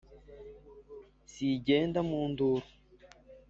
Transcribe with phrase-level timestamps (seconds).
[1.31, 2.61] si igenda mu nduru!"